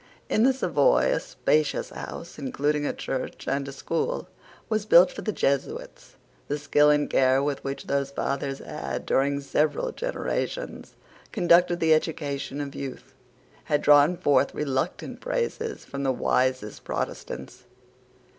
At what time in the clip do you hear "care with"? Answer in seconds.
7.07-7.63